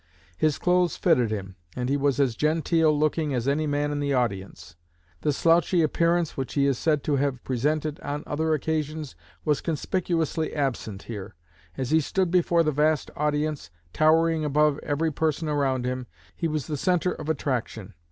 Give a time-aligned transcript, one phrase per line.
[0.35, 4.15] His clothes fitted him, and he was as genteel looking as any man in the
[4.15, 4.75] audience.
[5.21, 10.55] The slouchy appearance which he is said to have presented on other occasions was conspicuously
[10.55, 11.35] absent here.
[11.77, 16.65] As he stood before the vast audience, towering above every person around him, he was
[16.65, 17.93] the centre of attraction.